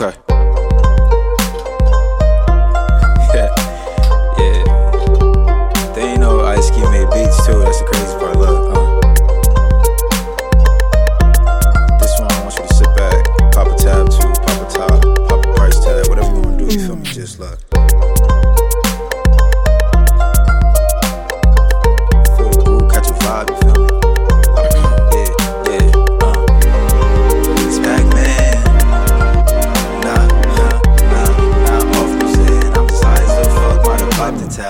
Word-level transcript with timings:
Okay. 0.00 0.27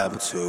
Or 0.06 0.18
two. 0.18 0.48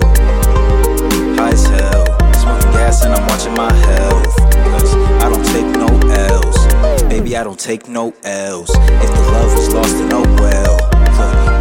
High 1.35 1.49
as 1.49 1.65
hell, 1.65 2.05
smoking 2.33 2.71
gas 2.71 3.03
and 3.03 3.13
I'm 3.15 3.25
watching 3.27 3.53
my 3.53 3.73
health. 3.73 4.35
Cause 4.53 4.93
I 5.23 5.29
don't 5.29 5.45
take 5.47 5.65
no 5.65 5.87
L's. 6.07 7.03
Baby, 7.03 7.35
I 7.35 7.43
don't 7.43 7.59
take 7.59 7.87
no 7.87 8.13
L's. 8.23 8.69
If 8.69 9.09
the 9.15 9.21
love 9.33 9.51
was 9.57 9.73
lost, 9.73 9.97
then 9.97 10.13
oh 10.13 10.21
well. 10.39 10.77
Look, 11.19 11.58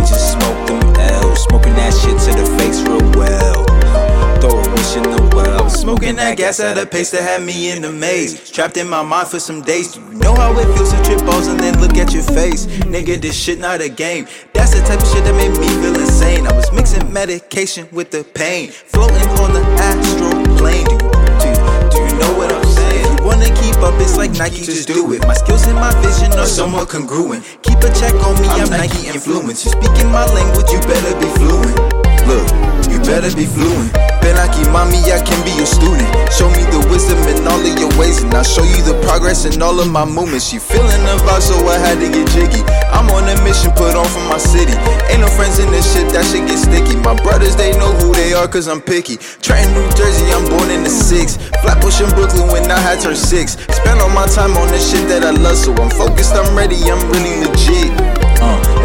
that 6.18 6.36
gas 6.36 6.58
at 6.60 6.76
a 6.76 6.84
pace 6.84 7.10
that 7.12 7.22
had 7.22 7.42
me 7.42 7.70
in 7.70 7.82
the 7.82 7.92
maze. 7.92 8.50
Trapped 8.50 8.76
in 8.76 8.88
my 8.88 9.02
mind 9.02 9.28
for 9.28 9.38
some 9.38 9.62
days. 9.62 9.94
Do 9.94 10.00
you 10.00 10.18
know 10.18 10.34
how 10.34 10.52
it 10.58 10.66
feels 10.76 10.92
to 10.92 11.02
trip 11.02 11.20
balls 11.24 11.46
and 11.46 11.58
then 11.58 11.78
look 11.80 11.96
at 11.96 12.12
your 12.12 12.24
face? 12.24 12.66
Nigga, 12.90 13.20
this 13.20 13.38
shit 13.38 13.58
not 13.58 13.80
a 13.80 13.88
game. 13.88 14.26
That's 14.52 14.74
the 14.74 14.80
type 14.82 15.00
of 15.00 15.08
shit 15.08 15.24
that 15.24 15.34
made 15.34 15.54
me 15.54 15.68
feel 15.80 15.94
insane. 15.94 16.46
I 16.46 16.52
was 16.52 16.70
mixing 16.72 17.12
medication 17.12 17.88
with 17.92 18.10
the 18.10 18.24
pain. 18.24 18.70
Floating 18.70 19.28
on 19.38 19.54
the 19.54 19.62
astral 19.78 20.34
plane. 20.58 20.86
Do 20.86 20.92
you, 20.92 20.98
do 20.98 21.48
you, 21.54 21.58
do 21.86 21.98
you 22.02 22.14
know 22.18 22.32
what 22.34 22.50
I'm 22.52 22.66
saying? 22.66 23.18
You 23.18 23.24
wanna 23.24 23.54
keep 23.54 23.78
up, 23.78 23.94
it's 24.02 24.16
like 24.16 24.32
Nike, 24.32 24.64
just 24.66 24.88
do 24.88 25.12
it. 25.12 25.22
My 25.22 25.34
skills 25.34 25.66
and 25.66 25.76
my 25.76 25.94
vision 26.02 26.32
are 26.38 26.46
somewhat 26.46 26.88
congruent. 26.88 27.44
Keep 27.62 27.78
a 27.86 27.90
check 27.94 28.14
on 28.26 28.34
me, 28.42 28.48
I'm 28.48 28.70
Nike 28.70 29.06
influence. 29.06 29.64
You 29.64 29.70
speaking 29.70 30.10
my 30.10 30.26
language, 30.26 30.66
you 30.72 30.80
better 30.82 31.14
be 31.22 31.30
fluent. 31.38 31.78
Look, 32.26 32.46
you 32.90 32.98
better 33.06 33.34
be 33.36 33.46
fluent. 33.46 34.07
Benaki, 34.20 34.66
mommy, 34.72 34.98
I 35.10 35.22
can 35.22 35.40
be 35.44 35.52
your 35.54 35.66
student. 35.66 36.08
Show 36.32 36.50
me 36.50 36.62
the 36.68 36.82
wisdom 36.90 37.18
in 37.30 37.46
all 37.46 37.60
of 37.60 37.74
your 37.78 37.90
ways, 37.98 38.22
and 38.22 38.32
I'll 38.34 38.44
show 38.44 38.64
you 38.64 38.82
the 38.82 38.98
progress 39.06 39.44
in 39.44 39.62
all 39.62 39.78
of 39.80 39.88
my 39.88 40.04
movements. 40.04 40.48
She 40.48 40.58
feeling 40.58 41.02
the 41.06 41.16
vibe, 41.24 41.42
so 41.42 41.54
I 41.66 41.78
had 41.78 42.00
to 42.00 42.08
get 42.10 42.26
jiggy. 42.34 42.62
I'm 42.90 43.08
on 43.14 43.28
a 43.28 43.36
mission, 43.46 43.70
put 43.72 43.94
on 43.94 44.06
for 44.08 44.24
my 44.26 44.38
city. 44.38 44.74
Ain't 45.08 45.22
no 45.22 45.28
friends 45.28 45.58
in 45.58 45.70
this 45.70 45.86
shit, 45.94 46.10
that 46.12 46.26
shit 46.26 46.46
get 46.46 46.58
sticky. 46.58 46.96
My 47.00 47.14
brothers, 47.14 47.56
they 47.56 47.72
know 47.78 47.92
who 48.02 48.12
they 48.14 48.34
are, 48.34 48.48
cause 48.48 48.68
I'm 48.68 48.80
picky. 48.80 49.16
Trenton, 49.40 49.72
New 49.74 49.88
Jersey, 49.94 50.26
I'm 50.34 50.44
born 50.50 50.70
in 50.70 50.82
the 50.82 50.90
six. 50.90 51.38
Flatbush 51.62 52.00
in 52.00 52.10
Brooklyn 52.10 52.48
when 52.50 52.70
I 52.70 52.78
had 52.78 53.00
turned 53.00 53.18
six. 53.18 53.56
Spend 53.70 54.00
all 54.00 54.10
my 54.10 54.26
time 54.26 54.56
on 54.58 54.68
the 54.68 54.78
shit 54.78 55.06
that 55.08 55.22
I 55.24 55.30
love, 55.30 55.56
so 55.56 55.72
I'm 55.78 55.90
focused, 55.90 56.34
I'm 56.34 56.56
ready, 56.56 56.76
I'm 56.90 57.00
really 57.14 57.46
legit. 57.46 58.17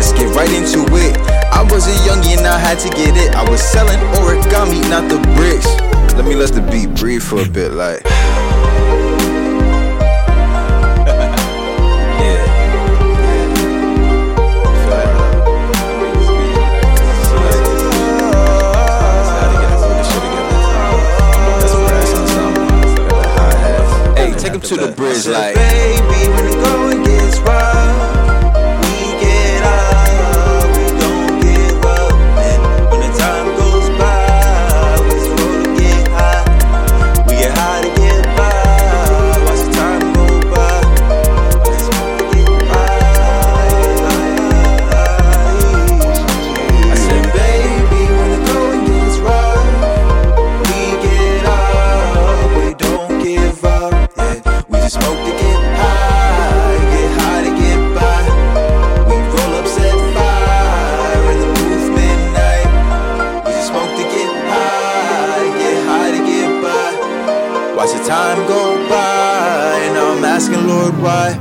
Let's 0.03 0.19
get 0.19 0.35
right 0.35 0.51
into 0.51 0.83
it. 0.97 1.15
I 1.53 1.63
was 1.63 1.87
a 1.87 1.91
youngie 2.03 2.35
and 2.37 2.45
I 2.45 2.59
had 2.59 2.77
to 2.79 2.89
get 2.89 3.15
it. 3.15 3.33
I 3.35 3.49
was 3.49 3.61
selling 3.61 3.97
origami, 4.19 4.81
not 4.89 5.07
the 5.09 5.17
bricks. 5.37 5.65
Let 6.17 6.25
me 6.25 6.35
let 6.35 6.51
the 6.51 6.59
beat 6.59 6.93
breathe 6.99 7.23
for 7.23 7.39
a 7.39 7.47
bit, 7.47 7.71
like. 7.71 8.03
yeah. 8.03 8.11
Hey, 24.17 24.33
take 24.37 24.51
him 24.51 24.59
to 24.59 24.75
the 24.75 24.91
bridge, 24.97 25.27
like. 25.27 25.55
Baby, 25.55 27.02
Watch 67.83 67.99
the 67.99 68.03
time 68.07 68.39
go 68.47 68.79
by, 68.87 69.77
and 69.81 69.97
I'm 69.97 70.23
asking 70.23 70.65
Lord 70.69 70.97
why. 71.01 71.33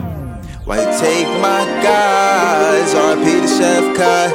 Why 0.64 0.78
you 0.80 0.91
take 0.98 1.28
my 1.41 1.64
guys? 1.80 2.92
RP 2.94 3.42
to 3.42 3.47
Chef 3.47 3.97
Kai. 3.97 4.26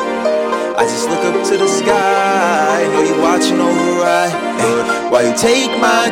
I 0.77 0.83
just 0.85 1.09
look 1.09 1.25
up 1.25 1.43
to 1.47 1.57
the 1.57 1.67
sky, 1.67 2.87
know 2.93 3.01
you 3.01 3.19
watching 3.21 3.59
over 3.59 4.05
I. 4.05 4.29
Why 5.11 5.21
you 5.23 5.35
take 5.35 5.77
my 5.81 6.07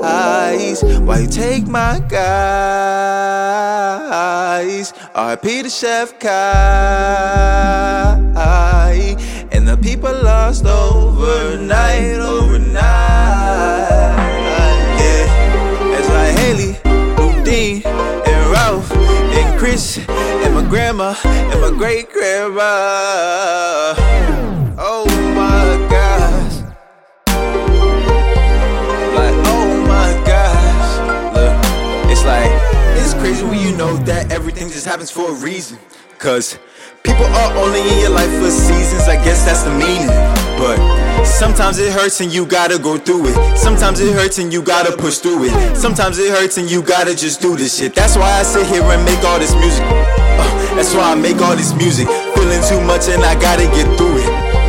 guys? 0.00 0.82
Why 1.02 1.18
you 1.18 1.26
take 1.26 1.66
my 1.66 1.98
guys? 2.08 2.24
RP 5.14 5.62
to 5.64 5.68
Chef 5.68 6.18
Kai. 6.18 6.56
And 9.52 9.68
the 9.68 9.76
people 9.76 10.15
great 21.76 22.10
grandma. 22.10 23.94
Oh 24.78 25.04
my 25.34 25.88
gosh. 25.90 26.56
Like, 29.14 29.36
oh 29.46 29.84
my 29.86 30.10
gosh. 30.24 31.34
Look, 31.34 32.10
it's 32.10 32.24
like, 32.24 32.50
it's 32.96 33.12
crazy 33.14 33.44
when 33.44 33.60
you 33.60 33.76
know 33.76 33.96
that 34.04 34.32
everything 34.32 34.68
just 34.68 34.86
happens 34.86 35.10
for 35.10 35.30
a 35.30 35.34
reason. 35.34 35.78
Cause 36.18 36.58
people 37.02 37.26
are 37.26 37.56
only 37.58 37.80
in 37.80 38.00
your 38.00 38.10
life 38.10 38.30
for 38.40 38.50
seasons, 38.50 39.02
I 39.02 39.16
guess 39.22 39.44
that's 39.44 39.62
the 39.62 39.70
meaning. 39.70 40.08
But 40.56 41.05
sometimes 41.36 41.78
it 41.78 41.92
hurts 41.92 42.20
and 42.20 42.32
you 42.32 42.46
gotta 42.46 42.78
go 42.78 42.96
through 42.96 43.28
it. 43.28 43.58
Sometimes 43.58 44.00
it 44.00 44.12
hurts 44.14 44.38
and 44.38 44.52
you 44.52 44.62
gotta 44.62 44.96
push 44.96 45.18
through 45.18 45.44
it. 45.44 45.76
Sometimes 45.76 46.18
it 46.18 46.30
hurts 46.30 46.56
and 46.56 46.70
you 46.70 46.82
gotta 46.82 47.14
just 47.14 47.40
do 47.42 47.56
this 47.56 47.78
shit. 47.78 47.94
That's 47.94 48.16
why 48.16 48.40
I 48.40 48.42
sit 48.42 48.66
here 48.66 48.82
and 48.82 49.04
make 49.04 49.22
all 49.22 49.38
this 49.38 49.54
music. 49.54 49.84
Uh, 49.84 50.74
that's 50.74 50.94
why 50.94 51.12
I 51.12 51.14
make 51.14 51.36
all 51.42 51.54
this 51.54 51.74
music. 51.74 52.08
Feeling 52.34 52.62
too 52.68 52.80
much 52.80 53.08
and 53.08 53.22
I 53.22 53.38
gotta 53.38 53.64
get 53.76 53.86
through 53.98 54.16
it. 54.18 54.65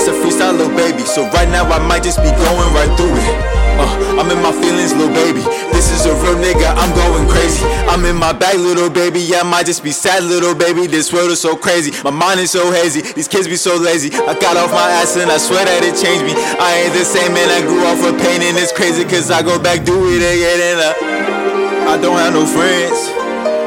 This 0.00 0.08
a 0.08 0.12
freestyle, 0.16 0.56
little 0.56 0.74
baby. 0.74 1.04
So 1.04 1.28
right 1.28 1.48
now 1.52 1.68
I 1.68 1.76
might 1.76 2.02
just 2.02 2.24
be 2.24 2.32
going 2.32 2.72
right 2.72 2.88
through 2.96 3.12
it. 3.12 3.36
Uh, 3.76 4.16
I'm 4.16 4.32
in 4.32 4.40
my 4.40 4.48
feelings, 4.48 4.96
little 4.96 5.12
baby. 5.12 5.44
This 5.76 5.92
is 5.92 6.08
a 6.08 6.14
real 6.24 6.40
nigga, 6.40 6.72
I'm 6.72 6.88
going 6.96 7.28
crazy. 7.28 7.68
I'm 7.84 8.06
in 8.06 8.16
my 8.16 8.32
bag, 8.32 8.56
little 8.56 8.88
baby. 8.88 9.20
Yeah, 9.20 9.40
I 9.40 9.42
might 9.42 9.66
just 9.66 9.84
be 9.84 9.90
sad, 9.92 10.24
little 10.24 10.54
baby. 10.54 10.86
This 10.86 11.12
world 11.12 11.30
is 11.30 11.40
so 11.42 11.54
crazy. 11.54 11.92
My 12.02 12.08
mind 12.08 12.40
is 12.40 12.50
so 12.50 12.72
hazy. 12.72 13.12
These 13.12 13.28
kids 13.28 13.46
be 13.46 13.56
so 13.56 13.76
lazy. 13.76 14.08
I 14.24 14.32
got 14.40 14.56
off 14.56 14.72
my 14.72 14.88
ass 14.88 15.18
and 15.18 15.30
I 15.30 15.36
swear 15.36 15.66
that 15.66 15.84
it 15.84 15.92
changed 16.00 16.24
me. 16.24 16.32
I 16.32 16.80
ain't 16.80 16.96
the 16.96 17.04
same 17.04 17.34
man, 17.36 17.52
I 17.52 17.60
grew 17.60 17.84
off 17.84 18.00
of 18.00 18.16
pain 18.16 18.40
and 18.40 18.56
it's 18.56 18.72
crazy 18.72 19.04
cause 19.04 19.30
I 19.30 19.42
go 19.42 19.60
back, 19.60 19.84
do 19.84 20.00
it 20.08 20.24
again 20.24 20.60
and 20.64 20.80
uh, 20.80 21.92
I 21.92 22.00
don't 22.00 22.16
have 22.16 22.32
no 22.32 22.46
friends. 22.48 23.19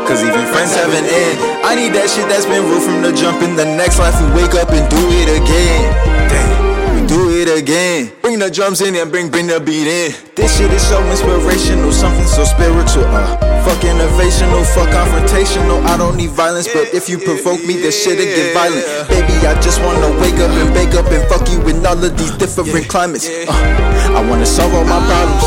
Cause 0.07 0.21
even 0.21 0.45
friends 0.51 0.75
have 0.75 0.91
an 0.93 1.05
end. 1.05 1.35
I 1.65 1.75
need 1.75 1.93
that 1.95 2.09
shit 2.09 2.27
that's 2.27 2.45
been 2.45 2.61
real 2.69 2.81
from 2.81 3.01
the 3.01 3.11
jump. 3.13 3.41
In 3.41 3.55
the 3.55 3.65
next 3.65 3.97
life, 3.99 4.13
we 4.21 4.43
wake 4.43 4.53
up 4.53 4.69
and 4.69 4.85
do 4.91 5.01
it 5.09 5.29
again. 5.41 5.89
Damn, 6.29 7.01
we 7.01 7.07
do 7.07 7.21
it 7.31 7.49
again. 7.49 8.11
Bring 8.21 8.37
the 8.37 8.51
drums 8.51 8.81
in 8.81 8.95
and 8.95 9.09
bring 9.09 9.31
bring 9.31 9.47
the 9.47 9.59
beat 9.59 9.87
in. 9.87 10.13
This 10.35 10.57
shit 10.57 10.71
is 10.71 10.85
so 10.85 10.99
inspirational, 11.09 11.91
something 11.91 12.27
so 12.27 12.43
spiritual. 12.43 13.05
Uh, 13.07 13.42
don't 16.03 16.17
need 16.17 16.31
violence, 16.31 16.67
but 16.67 16.93
if 16.93 17.07
you 17.07 17.17
provoke 17.17 17.63
me, 17.63 17.75
this 17.79 17.95
shit'll 18.03 18.25
get 18.25 18.53
violent. 18.53 18.83
Baby, 19.07 19.35
I 19.47 19.55
just 19.61 19.79
wanna 19.81 20.11
wake 20.19 20.35
up 20.43 20.51
and 20.51 20.73
bake 20.73 20.93
up 20.99 21.07
and 21.15 21.23
fuck 21.31 21.47
you 21.49 21.59
in 21.71 21.85
all 21.85 21.95
of 21.95 22.17
these 22.17 22.31
different 22.31 22.89
climates. 22.89 23.27
Uh, 23.27 23.47
I 24.19 24.19
wanna 24.29 24.45
solve 24.45 24.73
all 24.73 24.83
my 24.83 24.99
problems. 25.07 25.43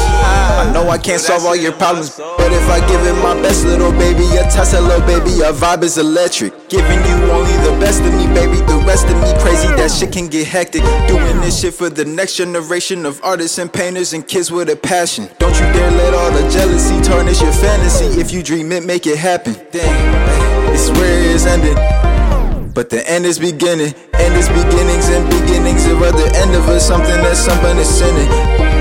I 0.57 0.73
know 0.73 0.89
I 0.89 0.97
can't 0.97 1.21
solve 1.21 1.45
all 1.45 1.55
your 1.55 1.73
problems, 1.73 2.17
but 2.17 2.51
if 2.51 2.67
I 2.71 2.81
give 2.89 3.03
it 3.05 3.13
my 3.23 3.35
best, 3.43 3.67
little 3.67 3.93
baby? 3.93 4.25
A 4.41 4.45
test, 4.49 4.73
little 4.73 5.01
baby, 5.07 5.31
your 5.31 5.53
vibe 5.53 5.83
is 5.83 5.99
electric. 5.99 6.71
Giving 6.71 7.01
you 7.05 7.17
only 7.31 7.53
the 7.69 7.77
best 7.79 8.01
of 8.01 8.15
me, 8.15 8.27
baby. 8.33 8.57
The 8.65 8.83
rest 8.87 9.07
of 9.07 9.17
me 9.21 9.31
crazy, 9.43 9.69
that 9.77 9.91
shit 9.91 10.13
can 10.13 10.29
get 10.29 10.47
hectic. 10.47 10.83
Doing 11.09 11.41
this 11.41 11.61
shit 11.61 11.75
for 11.75 11.91
the 11.91 12.07
next 12.07 12.37
generation 12.37 13.05
of 13.05 13.21
artists 13.23 13.59
and 13.59 13.71
painters 13.71 14.15
and 14.15 14.27
kids 14.27 14.51
with 14.51 14.71
a 14.71 14.77
passion. 14.77 15.29
Don't 15.39 15.55
you 15.55 15.67
dare 15.75 15.91
let 15.91 16.15
all 16.15 16.31
the 16.31 16.49
jealousy 16.49 17.03
tarnish 17.03 17.43
your 17.43 17.53
fantasy. 17.53 18.19
If 18.19 18.33
you 18.33 18.43
dream 18.43 18.73
it, 18.73 18.83
make 18.85 19.07
it 19.07 19.19
happen. 19.19 19.55
Damn, 19.71 20.56
it's 20.77 20.91
where 20.99 21.19
it 21.19 21.27
is 21.35 21.47
ending. 21.47 21.75
But 22.75 22.91
the 22.91 23.03
end 23.09 23.25
is 23.25 23.39
beginning, 23.39 23.95
end 24.13 24.35
is 24.37 24.49
beginnings 24.49 25.09
and 25.09 25.25
beginnings 25.31 25.87
of 25.87 26.03
other 26.03 26.29
end 26.37 26.55
of 26.55 26.69
us, 26.69 26.87
something 26.87 27.19
that 27.25 27.37
someone 27.37 27.79
is. 27.79 28.76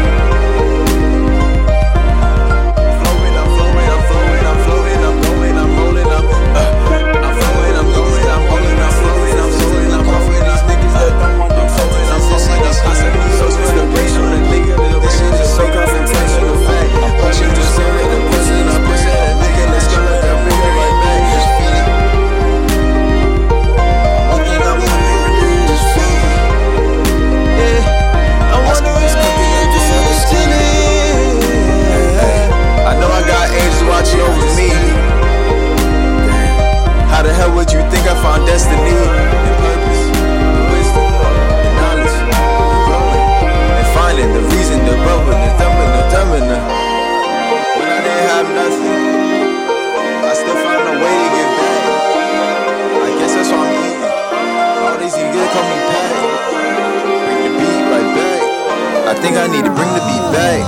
Think 59.22 59.38
I 59.38 59.48
need 59.48 59.64
to 59.64 59.72
bring 59.72 59.92
the 59.94 60.04
beat 60.08 60.26
back. 60.34 60.64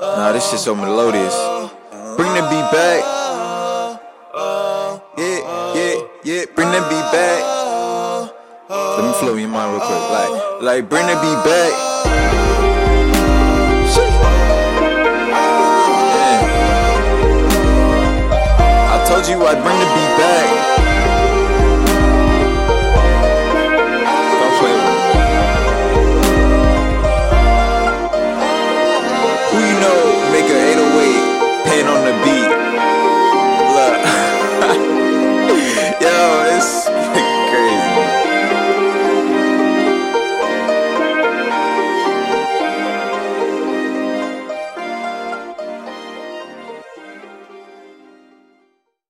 Nah, 0.00 0.32
this 0.32 0.50
shit 0.50 0.60
so 0.60 0.74
melodious. 0.74 1.34
Bring 2.16 2.32
the 2.34 2.42
beat 2.50 2.68
back. 2.70 3.02
Yeah, 5.16 5.40
yeah, 5.74 5.94
yeah. 6.24 6.44
Bring 6.54 6.70
the 6.70 6.80
beat 6.90 7.08
back. 7.12 7.40
Let 8.68 9.04
me 9.04 9.12
flow 9.18 9.34
your 9.36 9.48
mind 9.48 9.72
real 9.72 9.82
quick. 9.86 10.04
Like, 10.10 10.62
like, 10.62 10.88
bring 10.88 11.06
the 11.06 11.14
beat 11.14 11.40
back. 11.44 11.72
I 18.94 19.04
told 19.08 19.26
you 19.28 19.44
I'd 19.46 19.62
bring 19.62 19.78
the 19.78 19.86
beat 19.94 20.16
back. 20.18 20.83
Yo, 36.00 36.56
it's. 36.56 37.23